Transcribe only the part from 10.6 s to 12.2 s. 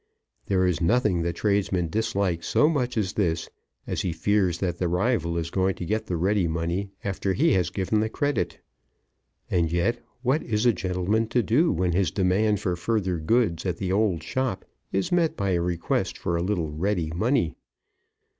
a gentleman to do when his